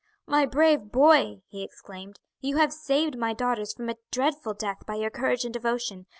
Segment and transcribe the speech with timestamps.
[0.25, 4.95] "My brave boy," he exclaimed, "you have saved my daughters from a dreadful death by
[4.95, 6.07] your courage and devotion.